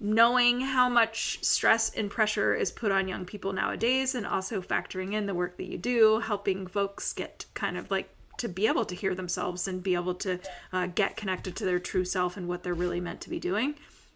knowing 0.00 0.60
how 0.60 0.88
much 0.88 1.44
stress 1.44 1.92
and 1.94 2.10
pressure 2.10 2.54
is 2.54 2.72
put 2.72 2.90
on 2.90 3.08
young 3.08 3.24
people 3.24 3.52
nowadays, 3.52 4.14
and 4.14 4.26
also 4.26 4.62
factoring 4.62 5.12
in 5.12 5.26
the 5.26 5.34
work 5.34 5.56
that 5.58 5.70
you 5.70 5.76
do, 5.76 6.20
helping 6.20 6.66
folks 6.66 7.12
get 7.12 7.44
kind 7.54 7.76
of 7.76 7.90
like 7.90 8.13
to 8.38 8.48
be 8.48 8.66
able 8.66 8.84
to 8.84 8.94
hear 8.94 9.14
themselves 9.14 9.68
and 9.68 9.82
be 9.82 9.94
able 9.94 10.14
to 10.16 10.38
uh, 10.72 10.86
get 10.86 11.16
connected 11.16 11.56
to 11.56 11.64
their 11.64 11.78
true 11.78 12.04
self 12.04 12.36
and 12.36 12.48
what 12.48 12.62
they're 12.62 12.74
really 12.74 13.00
meant 13.00 13.20
to 13.22 13.30
be 13.30 13.38
doing. 13.38 13.74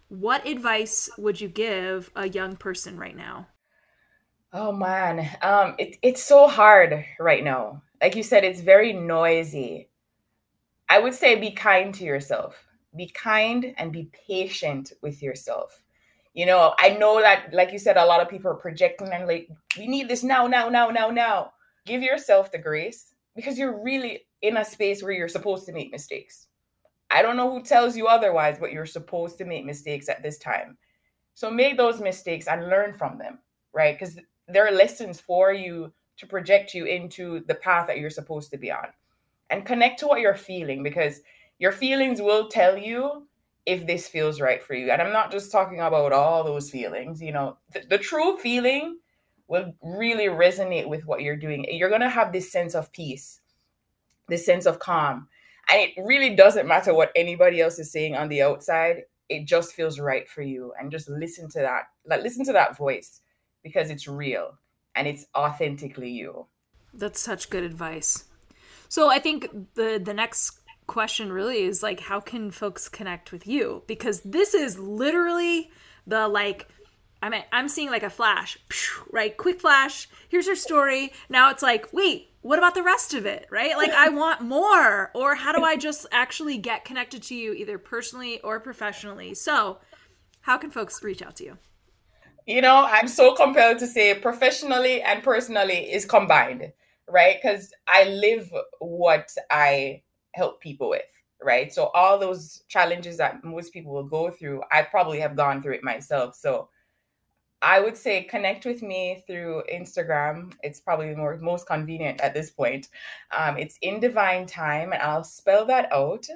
What 0.09 0.47
advice 0.47 1.11
would 1.19 1.41
you 1.41 1.49
give 1.49 2.11
a 2.17 2.29
young 2.29 2.57
person 2.57 2.99
right 2.99 3.17
now? 3.17 3.49
Oh 4.53 4.73
man, 4.73 5.29
um, 5.43 5.75
it, 5.79 5.97
it's 6.03 6.23
so 6.23 6.49
hard 6.49 7.05
right 7.21 7.45
now. 7.45 7.83
Like 8.01 8.17
you 8.17 8.23
said, 8.23 8.45
it's 8.45 8.61
very 8.61 8.93
noisy. 8.93 9.91
I 10.89 11.01
would 11.01 11.15
say 11.15 11.35
be 11.35 11.51
kind 11.51 11.95
to 11.95 12.05
yourself. 12.05 12.65
Be 12.97 13.09
kind 13.09 13.75
and 13.77 13.93
be 13.93 14.11
patient 14.27 14.93
with 15.03 15.23
yourself. 15.23 15.83
You 16.33 16.47
know, 16.47 16.75
I 16.79 16.91
know 16.91 17.21
that, 17.21 17.53
like 17.53 17.73
you 17.73 17.79
said, 17.79 17.99
a 17.99 18.07
lot 18.07 18.23
of 18.23 18.31
people 18.31 18.51
are 18.51 18.55
projecting 18.55 19.09
and 19.13 19.27
like, 19.27 19.49
we 19.77 19.87
need 19.87 20.09
this 20.09 20.23
now, 20.23 20.47
now, 20.47 20.69
now, 20.71 20.89
now, 20.89 21.09
now. 21.09 21.53
Give 21.85 22.03
yourself 22.03 22.51
the 22.51 22.59
grace 22.59 23.13
because 23.39 23.57
you're 23.57 23.81
really 23.85 24.27
in 24.43 24.57
a 24.57 24.65
space 24.65 25.01
where 25.01 25.13
you're 25.13 25.29
supposed 25.29 25.65
to 25.65 25.73
make 25.73 25.93
mistakes. 25.93 26.49
I 27.09 27.23
don't 27.23 27.37
know 27.37 27.53
who 27.53 27.63
tells 27.63 27.97
you 27.97 28.09
otherwise, 28.09 28.57
but 28.59 28.73
you're 28.73 28.85
supposed 28.85 29.39
to 29.39 29.45
make 29.45 29.65
mistakes 29.65 30.09
at 30.09 30.25
this 30.25 30.39
time. 30.39 30.77
So 31.35 31.49
make 31.49 31.77
those 31.77 32.01
mistakes 32.01 32.49
and 32.49 32.69
learn 32.69 32.95
from 32.95 33.17
them, 33.17 33.39
right? 33.73 33.97
Because 33.97 34.19
there 34.49 34.67
are 34.67 34.73
lessons 34.73 35.21
for 35.21 35.53
you 35.53 35.93
to 36.17 36.27
project 36.27 36.75
you 36.75 36.87
into 36.87 37.45
the 37.47 37.55
path 37.55 37.87
that 37.87 38.01
you're 38.01 38.11
supposed 38.11 38.51
to 38.51 38.59
be 38.59 38.73
on 38.73 38.89
and 39.51 39.65
connect 39.65 40.01
to 40.01 40.09
what 40.09 40.21
you're 40.21 40.35
feeling 40.35 40.83
because 40.83 41.21
your 41.61 41.71
feelings 41.71 42.21
will 42.21 42.49
tell 42.49 42.77
you 42.77 43.29
if 43.67 43.87
this 43.87 44.09
feels 44.09 44.41
right 44.41 44.65
for 44.65 44.75
you. 44.75 44.91
And 44.91 45.01
I'm 45.01 45.13
not 45.13 45.31
just 45.31 45.53
talking 45.53 45.79
about 45.79 46.13
all 46.13 46.43
those 46.43 46.73
feelings, 46.73 47.23
you 47.23 47.31
know, 47.31 47.59
th- 47.73 47.89
the 47.89 47.99
true 47.99 48.37
feeling 48.39 48.99
will 49.49 49.75
really 49.83 50.27
resonate 50.27 50.89
with 50.89 51.07
what 51.07 51.23
you're 51.23 51.37
doing. 51.37 51.67
You're 51.71 51.89
going 51.89 52.03
to 52.03 52.09
have 52.09 52.33
this 52.33 52.53
sense 52.53 52.75
of 52.75 52.93
peace, 52.93 53.41
this 54.29 54.47
sense 54.47 54.67
of 54.67 54.79
calm. 54.79 55.29
And 55.71 55.81
it 55.81 56.03
really 56.03 56.37
doesn't 56.37 56.69
matter 56.69 56.95
what 56.95 57.13
anybody 57.17 57.61
else 57.61 57.79
is 57.79 57.91
saying 57.91 58.15
on 58.15 58.29
the 58.29 58.43
outside. 58.43 59.03
It 59.29 59.47
just 59.47 59.73
feels 59.73 59.99
right 59.99 60.29
for 60.29 60.43
you. 60.43 60.73
And 60.79 60.91
just 60.91 61.09
listen 61.09 61.49
to 61.51 61.61
that. 61.61 61.85
Like 62.07 62.23
listen 62.23 62.45
to 62.47 62.53
that 62.53 62.77
voice 62.77 63.21
because 63.63 63.91
it's 63.91 64.07
real 64.07 64.59
and 64.95 65.07
it's 65.07 65.27
authentically 65.37 66.11
you. 66.11 66.47
That's 66.95 67.21
such 67.21 67.51
good 67.51 67.65
advice. 67.65 68.25
So 68.89 69.11
I 69.11 69.19
think 69.19 69.49
the 69.75 70.01
the 70.03 70.15
next 70.15 70.61
question 70.87 71.31
really 71.31 71.63
is 71.63 71.83
like 71.83 72.01
how 72.01 72.19
can 72.19 72.51
folks 72.51 72.89
connect 72.89 73.31
with 73.31 73.47
you 73.47 73.83
because 73.87 74.23
this 74.23 74.55
is 74.55 74.79
literally 74.79 75.71
the 76.07 76.27
like 76.27 76.67
I 77.23 77.29
mean, 77.29 77.43
I'm 77.53 77.69
seeing 77.69 77.91
like 77.91 78.03
a 78.03 78.11
flash, 78.11 78.59
right? 79.11 79.37
Quick 79.37 79.61
flash. 79.61 80.09
Here's 80.29 80.49
her 80.49 80.55
story. 80.55 81.13
Now 81.29 81.51
it's 81.51 81.63
like, 81.63 81.93
wait, 81.93 82.31
what 82.43 82.59
about 82.59 82.75
the 82.75 82.83
rest 82.83 83.15
of 83.15 83.27
it, 83.27 83.47
right? 83.51 83.77
Like, 83.77 83.91
I 83.91 84.09
want 84.23 84.41
more. 84.41 85.11
Or 85.15 85.35
how 85.35 85.53
do 85.53 85.65
I 85.65 85.77
just 85.77 86.07
actually 86.13 86.59
get 86.59 86.85
connected 86.85 87.23
to 87.25 87.35
you, 87.35 87.53
either 87.53 87.79
personally 87.79 88.41
or 88.41 88.61
professionally? 88.61 89.35
So, 89.35 89.79
how 90.43 90.59
can 90.59 90.71
folks 90.71 91.03
reach 91.03 91.23
out 91.23 91.37
to 91.37 91.45
you? 91.45 91.59
You 92.47 92.63
know, 92.63 92.87
I'm 92.89 93.09
so 93.09 93.35
compelled 93.35 93.79
to 93.81 93.87
say 93.87 94.15
professionally 94.15 95.03
and 95.03 95.23
personally 95.23 95.93
is 95.93 96.07
combined 96.07 96.73
right? 97.09 97.37
Because 97.41 97.73
I 97.87 98.05
live 98.05 98.53
what 98.79 99.35
I 99.51 100.03
help 100.33 100.61
people 100.61 100.91
with, 100.91 101.03
right? 101.43 101.73
So 101.73 101.87
all 101.95 102.19
those 102.19 102.63
challenges 102.69 103.17
that 103.17 103.43
most 103.45 103.73
people 103.73 103.93
will 103.93 104.05
go 104.05 104.31
through, 104.31 104.63
I 104.71 104.83
probably 104.83 105.21
have 105.21 105.37
gone 105.37 105.63
through 105.63 105.75
it 105.75 105.85
myself. 105.85 106.35
So 106.35 106.69
I 107.61 107.81
would 107.81 107.97
say 107.97 108.23
connect 108.23 108.65
with 108.65 108.83
me 108.83 109.23
through 109.27 109.65
Instagram. 109.73 110.53
It's 110.63 110.81
probably 110.81 111.15
more 111.15 111.37
most 111.39 111.67
convenient 111.67 112.21
at 112.21 112.35
this 112.35 112.51
point. 112.51 112.89
Um, 113.37 113.59
it's 113.59 113.79
in 113.83 114.01
divine 114.01 114.47
time, 114.47 114.93
and 114.93 115.03
I'll 115.03 115.25
spell 115.25 115.67
that 115.67 115.93
out. 115.93 116.27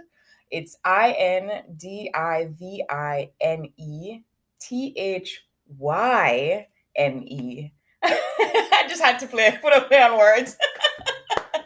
It's 0.50 0.76
I 0.84 1.12
N 1.12 1.62
D 1.76 2.10
I 2.14 2.48
V 2.58 2.84
I 2.90 3.30
N 3.40 3.72
E 3.76 4.20
T 4.60 4.94
H 4.96 5.44
Y 5.78 6.66
M 6.96 7.22
E 7.26 7.72
I 8.02 8.84
just 8.88 9.02
had 9.02 9.18
to 9.20 9.26
play 9.26 9.56
put 9.62 9.72
a 9.72 9.82
play 9.82 10.02
on 10.02 10.18
words. 10.18 10.56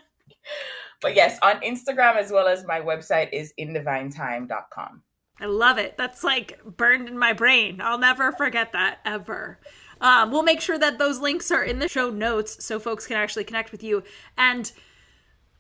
but 1.01 1.15
yes, 1.15 1.39
on 1.43 1.61
Instagram 1.61 2.17
as 2.17 2.31
well 2.31 2.47
as 2.47 2.67
my 2.67 2.81
website 2.81 3.31
is 3.33 3.55
indivinethyme.com. 3.59 5.03
I 5.41 5.47
love 5.47 5.79
it. 5.79 5.97
That's 5.97 6.25
like 6.25 6.61
burned 6.65 7.09
in 7.09 7.19
my 7.19 7.33
brain. 7.33 7.81
I'll 7.81 7.99
never 7.99 8.33
forget 8.33 8.73
that 8.73 8.99
ever. 9.05 9.59
Um, 10.01 10.31
we'll 10.31 10.43
make 10.43 10.61
sure 10.61 10.79
that 10.79 10.99
those 10.99 11.21
links 11.21 11.51
are 11.51 11.63
in 11.63 11.79
the 11.79 11.89
show 11.89 12.11
notes 12.11 12.65
so 12.65 12.79
folks 12.79 13.07
can 13.07 13.17
actually 13.17 13.45
connect 13.45 13.73
with 13.73 13.83
you. 13.83 14.03
And 14.37 14.71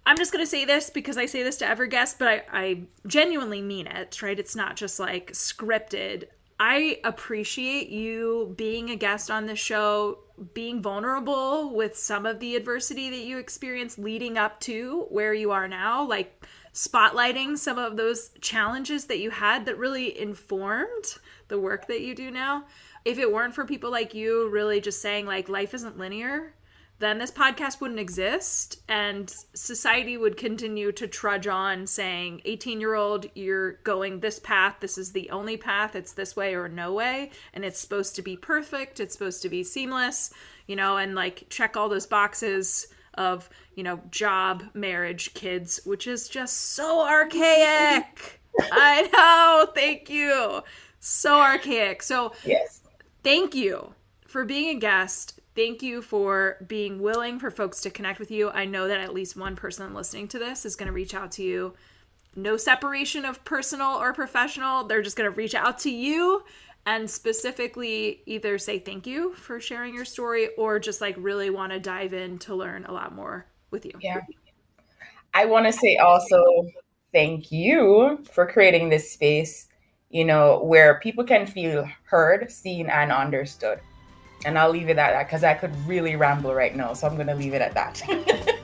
I'm 0.05 0.17
just 0.17 0.33
going 0.33 0.45
to 0.45 0.51
say 0.51 0.65
this 0.65 0.89
because 0.89 1.19
I 1.19 1.27
say 1.27 1.43
this 1.43 1.57
to 1.59 1.67
every 1.67 1.89
guest, 1.89 2.19
but 2.19 2.29
I, 2.29 2.43
I 2.53 2.83
genuinely 3.07 3.61
mean 3.61 3.87
it, 3.87 4.23
right? 4.23 4.39
It's 4.39 4.57
not 4.57 4.77
just 4.77 5.01
like 5.01 5.33
scripted. 5.33 6.25
I 6.59 7.01
appreciate 7.05 7.89
you 7.89 8.55
being 8.57 8.91
a 8.91 8.97
guest 8.97 9.31
on 9.31 9.47
the 9.47 9.57
show, 9.57 10.21
being 10.55 10.81
vulnerable 10.81 11.75
with 11.75 11.99
some 11.99 12.25
of 12.25 12.41
the 12.41 12.57
adversity 12.57 13.11
that 13.11 13.25
you 13.25 13.39
experienced 13.39 13.99
leading 13.99 14.39
up 14.39 14.61
to 14.61 15.07
where 15.11 15.35
you 15.35 15.51
are 15.51 15.69
now, 15.69 16.07
like 16.07 16.47
spotlighting 16.77 17.57
some 17.57 17.79
of 17.79 17.97
those 17.97 18.31
challenges 18.43 19.07
that 19.07 19.19
you 19.19 19.31
had 19.31 19.65
that 19.65 19.79
really 19.79 20.19
informed 20.19 21.17
the 21.49 21.59
work 21.59 21.87
that 21.87 22.03
you 22.03 22.15
do 22.15 22.31
now. 22.31 22.65
If 23.07 23.19
it 23.19 23.33
weren't 23.33 23.55
for 23.55 23.65
people 23.65 23.91
like 23.91 24.13
you 24.13 24.51
really 24.51 24.83
just 24.83 25.01
saying 25.01 25.25
like 25.25 25.49
life 25.49 25.73
isn't 25.73 25.97
linear, 25.97 26.53
then 26.99 27.17
this 27.17 27.31
podcast 27.31 27.81
wouldn't 27.81 28.01
exist 28.01 28.83
and 28.89 29.35
society 29.55 30.19
would 30.19 30.37
continue 30.37 30.93
to 30.93 31.07
trudge 31.07 31.47
on 31.47 31.87
saying 31.87 32.43
18 32.45 32.79
year 32.79 32.95
old 32.95 33.25
you're 33.35 33.73
going 33.85 34.21
this 34.21 34.39
path. 34.39 34.77
This 34.81 34.99
is 34.99 35.13
the 35.13 35.31
only 35.31 35.57
path. 35.57 35.97
It's 35.97 36.13
this 36.13 36.37
way 36.37 36.55
or 36.55 36.69
no 36.69 36.93
way. 36.93 37.31
And 37.55 37.65
it's 37.65 37.81
supposed 37.81 38.17
to 38.17 38.23
be 38.23 38.37
perfect. 38.37 39.01
It's 39.01 39.15
supposed 39.15 39.41
to 39.43 39.49
be 39.49 39.65
seamless 39.65 40.31
you 40.67 40.77
know 40.77 40.97
and 40.97 41.15
like 41.15 41.45
check 41.49 41.77
all 41.77 41.89
those 41.89 42.07
boxes 42.07 42.89
of 43.17 43.49
you 43.75 43.83
know 43.83 44.01
job 44.11 44.65
marriage 44.75 45.35
kids 45.35 45.81
which 45.85 46.07
is 46.07 46.29
just 46.29 46.73
so 46.73 47.07
archaic 47.07 48.41
i 48.73 49.09
know 49.13 49.73
thank 49.75 50.09
you 50.11 50.63
so 51.01 51.41
archaic 51.41 52.03
so 52.03 52.33
yes 52.45 52.83
thank 53.23 53.55
you 53.55 53.95
for 54.37 54.45
being 54.45 54.77
a 54.77 54.79
guest. 54.79 55.41
Thank 55.55 55.83
you 55.83 56.03
for 56.03 56.59
being 56.69 57.01
willing 57.01 57.39
for 57.39 57.51
folks 57.51 57.81
to 57.81 57.91
connect 57.91 58.19
with 58.19 58.31
you. 58.31 58.51
I 58.51 58.67
know 58.67 58.87
that 58.87 59.01
at 59.01 59.15
least 59.15 59.35
one 59.35 59.57
person 59.57 59.95
listening 59.95 60.29
to 60.29 60.39
this 60.39 60.67
is 60.67 60.77
going 60.77 60.89
to 60.89 60.93
reach 60.93 61.15
out 61.15 61.33
to 61.33 61.43
you. 61.43 61.73
No 62.35 62.59
separation 62.59 63.25
of 63.25 63.43
personal 63.47 63.93
or 63.93 64.13
professional. 64.13 64.85
They're 64.85 65.01
just 65.01 65.17
going 65.17 65.31
to 65.31 65.35
reach 65.35 65.55
out 65.55 65.79
to 65.81 65.91
you 65.91 66.45
and 66.87 67.11
specifically 67.11 68.23
either 68.27 68.57
say 68.59 68.79
thank 68.79 69.07
you 69.07 69.35
for 69.35 69.61
sharing 69.61 69.93
your 69.93 70.05
story 70.05 70.51
or 70.57 70.79
just 70.79 71.01
like 71.01 71.17
really 71.19 71.51
want 71.51 71.73
to 71.73 71.81
dive 71.81 72.15
in 72.15 72.39
to 72.39 72.55
learn 72.55 72.85
a 72.87 72.93
lot 72.93 73.13
more 73.15 73.45
with 73.73 73.85
you. 73.85 73.93
Yeah. 74.01 74.21
I 75.35 75.45
want 75.45 75.67
to 75.67 75.73
say 75.73 75.97
also 75.97 76.67
thank 77.13 77.51
you 77.51 78.25
for 78.31 78.47
creating 78.47 78.89
this 78.89 79.11
space, 79.11 79.69
you 80.11 80.25
know, 80.25 80.63
where 80.63 81.01
people 81.01 81.25
can 81.25 81.45
feel 81.45 81.89
heard, 82.05 82.51
seen, 82.51 82.89
and 82.89 83.11
understood. 83.11 83.81
And 84.45 84.57
I'll 84.57 84.71
leave 84.71 84.89
it 84.89 84.97
at 84.97 85.13
that 85.13 85.27
because 85.27 85.43
I 85.43 85.55
could 85.55 85.75
really 85.87 86.15
ramble 86.15 86.55
right 86.55 86.75
now. 86.75 86.93
So 86.93 87.09
I'm 87.09 87.17
going 87.17 87.27
to 87.27 87.35
leave 87.35 87.53
it 87.53 87.63
at 87.63 87.75
that. 87.75 88.01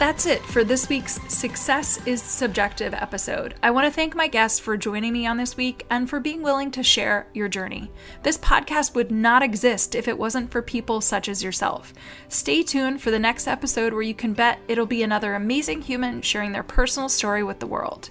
That's 0.00 0.24
it 0.24 0.40
for 0.40 0.64
this 0.64 0.88
week's 0.88 1.20
Success 1.28 2.00
is 2.06 2.22
Subjective 2.22 2.94
episode. 2.94 3.56
I 3.62 3.70
want 3.70 3.86
to 3.86 3.92
thank 3.92 4.16
my 4.16 4.28
guests 4.28 4.58
for 4.58 4.78
joining 4.78 5.12
me 5.12 5.26
on 5.26 5.36
this 5.36 5.58
week 5.58 5.84
and 5.90 6.08
for 6.08 6.20
being 6.20 6.40
willing 6.40 6.70
to 6.70 6.82
share 6.82 7.26
your 7.34 7.48
journey. 7.48 7.92
This 8.22 8.38
podcast 8.38 8.94
would 8.94 9.10
not 9.10 9.42
exist 9.42 9.94
if 9.94 10.08
it 10.08 10.16
wasn't 10.16 10.50
for 10.50 10.62
people 10.62 11.02
such 11.02 11.28
as 11.28 11.44
yourself. 11.44 11.92
Stay 12.28 12.62
tuned 12.62 13.02
for 13.02 13.10
the 13.10 13.18
next 13.18 13.46
episode 13.46 13.92
where 13.92 14.00
you 14.00 14.14
can 14.14 14.32
bet 14.32 14.60
it'll 14.68 14.86
be 14.86 15.02
another 15.02 15.34
amazing 15.34 15.82
human 15.82 16.22
sharing 16.22 16.52
their 16.52 16.62
personal 16.62 17.10
story 17.10 17.42
with 17.42 17.60
the 17.60 17.66
world 17.66 18.08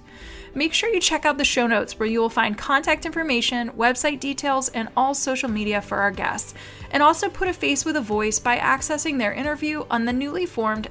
make 0.54 0.72
sure 0.72 0.92
you 0.92 1.00
check 1.00 1.24
out 1.24 1.38
the 1.38 1.44
show 1.44 1.66
notes 1.66 1.98
where 1.98 2.08
you 2.08 2.20
will 2.20 2.28
find 2.28 2.56
contact 2.56 3.06
information, 3.06 3.70
website 3.70 4.20
details, 4.20 4.68
and 4.70 4.88
all 4.96 5.14
social 5.14 5.48
media 5.48 5.80
for 5.80 5.98
our 5.98 6.10
guests. 6.10 6.54
And 6.90 7.02
also 7.02 7.28
put 7.28 7.48
a 7.48 7.52
face 7.52 7.84
with 7.84 7.96
a 7.96 8.00
voice 8.00 8.38
by 8.38 8.58
accessing 8.58 9.18
their 9.18 9.32
interview 9.32 9.84
on 9.90 10.04
the 10.04 10.12
newly 10.12 10.46
formed 10.46 10.88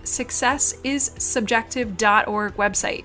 successissubjective.org 0.96 2.56
website. 2.56 3.04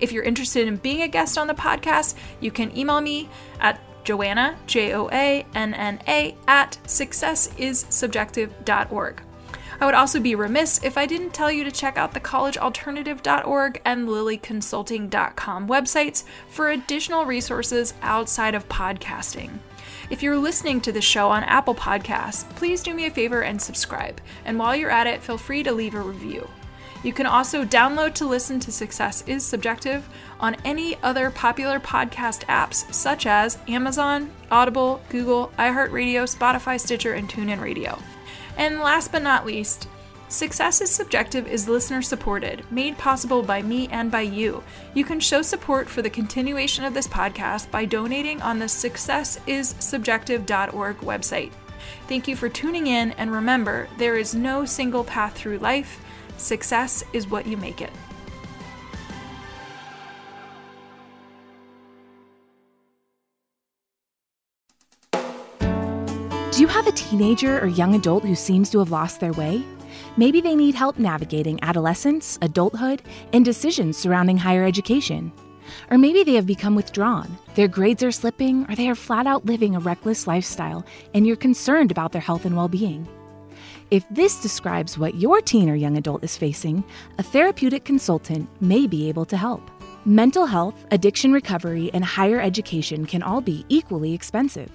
If 0.00 0.12
you're 0.12 0.24
interested 0.24 0.68
in 0.68 0.76
being 0.76 1.00
a 1.02 1.08
guest 1.08 1.38
on 1.38 1.46
the 1.46 1.54
podcast, 1.54 2.16
you 2.40 2.50
can 2.50 2.76
email 2.76 3.00
me 3.00 3.30
at 3.60 3.80
Joanna, 4.04 4.56
J 4.66 4.92
O 4.94 5.08
A 5.10 5.46
N 5.54 5.72
N 5.74 6.00
A, 6.06 6.36
at 6.46 6.78
successissubjective.org. 6.84 9.22
I 9.80 9.86
would 9.86 9.94
also 9.94 10.20
be 10.20 10.36
remiss 10.36 10.84
if 10.84 10.96
I 10.96 11.04
didn't 11.04 11.34
tell 11.34 11.50
you 11.50 11.64
to 11.64 11.70
check 11.70 11.98
out 11.98 12.14
the 12.14 12.20
collegealternative.org 12.20 13.82
and 13.84 14.08
lilleyconsulting.com 14.08 15.68
websites 15.68 16.24
for 16.48 16.70
additional 16.70 17.24
resources 17.24 17.94
outside 18.02 18.54
of 18.54 18.68
podcasting. 18.68 19.58
If 20.10 20.22
you're 20.22 20.38
listening 20.38 20.80
to 20.82 20.92
the 20.92 21.00
show 21.00 21.28
on 21.28 21.44
Apple 21.44 21.74
Podcasts, 21.74 22.48
please 22.56 22.82
do 22.82 22.94
me 22.94 23.06
a 23.06 23.10
favor 23.10 23.42
and 23.42 23.60
subscribe. 23.60 24.20
And 24.44 24.58
while 24.58 24.76
you're 24.76 24.90
at 24.90 25.06
it, 25.06 25.22
feel 25.22 25.38
free 25.38 25.62
to 25.62 25.72
leave 25.72 25.94
a 25.94 26.00
review. 26.00 26.48
You 27.04 27.12
can 27.12 27.26
also 27.26 27.64
download 27.66 28.14
to 28.14 28.26
listen 28.26 28.58
to 28.60 28.72
Success 28.72 29.22
is 29.26 29.44
Subjective 29.44 30.08
on 30.40 30.56
any 30.64 30.96
other 31.02 31.30
popular 31.30 31.78
podcast 31.78 32.46
apps 32.46 32.90
such 32.92 33.26
as 33.26 33.58
Amazon, 33.68 34.30
Audible, 34.50 35.02
Google, 35.10 35.52
iHeartRadio, 35.58 36.24
Spotify, 36.24 36.80
Stitcher, 36.80 37.12
and 37.12 37.28
TuneIn 37.28 37.60
Radio. 37.60 37.98
And 38.56 38.80
last 38.80 39.12
but 39.12 39.22
not 39.22 39.44
least, 39.44 39.86
Success 40.28 40.80
is 40.80 40.90
Subjective 40.90 41.46
is 41.46 41.68
listener 41.68 42.00
supported, 42.00 42.64
made 42.72 42.96
possible 42.96 43.42
by 43.42 43.60
me 43.60 43.86
and 43.88 44.10
by 44.10 44.22
you. 44.22 44.64
You 44.94 45.04
can 45.04 45.20
show 45.20 45.42
support 45.42 45.90
for 45.90 46.00
the 46.00 46.08
continuation 46.08 46.86
of 46.86 46.94
this 46.94 47.06
podcast 47.06 47.70
by 47.70 47.84
donating 47.84 48.40
on 48.40 48.58
the 48.58 48.64
successissubjective.org 48.64 50.96
website. 50.96 51.52
Thank 52.08 52.26
you 52.26 52.34
for 52.34 52.48
tuning 52.48 52.86
in, 52.86 53.10
and 53.12 53.30
remember, 53.30 53.88
there 53.98 54.16
is 54.16 54.34
no 54.34 54.64
single 54.64 55.04
path 55.04 55.36
through 55.36 55.58
life. 55.58 56.00
Success 56.36 57.04
is 57.12 57.28
what 57.28 57.46
you 57.46 57.56
make 57.56 57.80
it. 57.80 57.90
Do 66.54 66.60
you 66.60 66.68
have 66.68 66.86
a 66.86 66.92
teenager 66.92 67.58
or 67.58 67.66
young 67.66 67.96
adult 67.96 68.22
who 68.22 68.36
seems 68.36 68.70
to 68.70 68.78
have 68.78 68.92
lost 68.92 69.18
their 69.18 69.32
way? 69.32 69.64
Maybe 70.16 70.40
they 70.40 70.54
need 70.54 70.76
help 70.76 71.00
navigating 71.00 71.58
adolescence, 71.62 72.38
adulthood, 72.42 73.02
and 73.32 73.44
decisions 73.44 73.96
surrounding 73.98 74.36
higher 74.36 74.64
education. 74.64 75.32
Or 75.90 75.98
maybe 75.98 76.22
they 76.22 76.34
have 76.34 76.46
become 76.46 76.76
withdrawn, 76.76 77.36
their 77.56 77.66
grades 77.66 78.04
are 78.04 78.12
slipping, 78.12 78.70
or 78.70 78.76
they 78.76 78.88
are 78.88 78.94
flat 78.94 79.26
out 79.26 79.46
living 79.46 79.74
a 79.74 79.80
reckless 79.80 80.28
lifestyle, 80.28 80.86
and 81.12 81.26
you're 81.26 81.34
concerned 81.34 81.90
about 81.90 82.12
their 82.12 82.22
health 82.22 82.44
and 82.44 82.56
well 82.56 82.68
being. 82.68 83.08
If 83.90 84.04
this 84.10 84.40
describes 84.40 84.96
what 84.96 85.16
your 85.16 85.40
teen 85.40 85.68
or 85.68 85.74
young 85.74 85.96
adult 85.96 86.24
is 86.24 86.36
facing, 86.36 86.84
a 87.18 87.22
therapeutic 87.22 87.84
consultant 87.84 88.48
may 88.60 88.86
be 88.86 89.08
able 89.08 89.26
to 89.26 89.36
help. 89.36 89.70
Mental 90.06 90.46
health, 90.46 90.86
addiction 90.90 91.32
recovery, 91.32 91.90
and 91.92 92.04
higher 92.04 92.40
education 92.40 93.04
can 93.04 93.22
all 93.22 93.40
be 93.40 93.64
equally 93.68 94.12
expensive. 94.12 94.70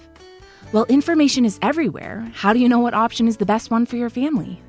While 0.70 0.84
information 0.86 1.44
is 1.44 1.58
everywhere. 1.62 2.30
How 2.34 2.52
do 2.52 2.60
you 2.60 2.68
know 2.68 2.78
what 2.78 2.94
option 2.94 3.26
is 3.26 3.36
the 3.36 3.46
best 3.46 3.70
one 3.70 3.84
for 3.84 3.96
your 3.96 4.10
family? 4.10 4.60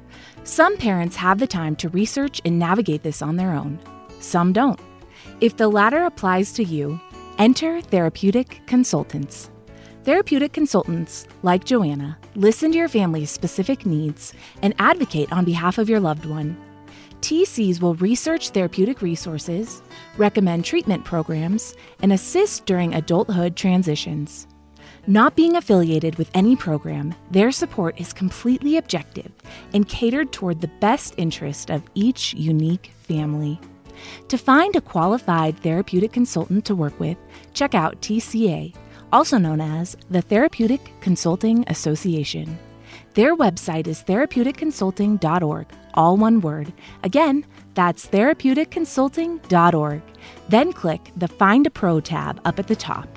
Some 0.43 0.75
parents 0.77 1.15
have 1.17 1.37
the 1.37 1.47
time 1.47 1.75
to 1.77 1.89
research 1.89 2.41
and 2.43 2.57
navigate 2.57 3.03
this 3.03 3.21
on 3.21 3.35
their 3.35 3.53
own. 3.53 3.79
Some 4.19 4.53
don't. 4.53 4.79
If 5.39 5.57
the 5.57 5.67
latter 5.67 6.03
applies 6.03 6.51
to 6.53 6.63
you, 6.63 6.99
enter 7.37 7.79
Therapeutic 7.81 8.61
Consultants. 8.65 9.50
Therapeutic 10.03 10.51
consultants, 10.51 11.27
like 11.43 11.63
Joanna, 11.63 12.17
listen 12.33 12.71
to 12.71 12.77
your 12.79 12.87
family's 12.87 13.29
specific 13.29 13.85
needs 13.85 14.33
and 14.63 14.73
advocate 14.79 15.31
on 15.31 15.45
behalf 15.45 15.77
of 15.77 15.89
your 15.89 15.99
loved 15.99 16.25
one. 16.25 16.57
TCs 17.21 17.79
will 17.79 17.93
research 17.93 18.49
therapeutic 18.49 19.03
resources, 19.03 19.83
recommend 20.17 20.65
treatment 20.65 21.05
programs, 21.05 21.75
and 22.01 22.11
assist 22.11 22.65
during 22.65 22.95
adulthood 22.95 23.55
transitions. 23.55 24.47
Not 25.05 25.35
being 25.35 25.55
affiliated 25.55 26.15
with 26.15 26.31
any 26.33 26.55
program, 26.55 27.13
their 27.29 27.51
support 27.51 28.01
is 28.01 28.11
completely 28.11 28.77
objective 28.77 29.31
and 29.71 29.87
catered 29.87 30.31
toward 30.31 30.61
the 30.61 30.71
best 30.79 31.13
interest 31.17 31.69
of 31.69 31.83
each 31.93 32.33
unique 32.33 32.91
family. 33.03 33.59
To 34.29 34.37
find 34.39 34.75
a 34.75 34.81
qualified 34.81 35.59
therapeutic 35.59 36.11
consultant 36.11 36.65
to 36.65 36.73
work 36.73 36.99
with, 36.99 37.17
check 37.53 37.75
out 37.75 38.01
TCA, 38.01 38.73
also 39.11 39.37
known 39.37 39.61
as 39.61 39.97
the 40.09 40.21
Therapeutic 40.21 40.91
Consulting 41.01 41.63
Association. 41.67 42.57
Their 43.13 43.35
website 43.35 43.87
is 43.87 44.03
therapeuticconsulting.org, 44.03 45.67
all 45.93 46.17
one 46.17 46.41
word. 46.41 46.73
Again, 47.03 47.45
that's 47.73 48.07
therapeuticconsulting.org. 48.07 50.01
Then 50.49 50.73
click 50.73 51.11
the 51.15 51.27
Find 51.27 51.67
a 51.67 51.69
Pro 51.69 51.99
tab 51.99 52.41
up 52.45 52.59
at 52.59 52.67
the 52.67 52.75
top. 52.75 53.07